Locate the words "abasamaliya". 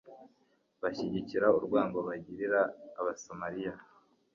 2.99-3.73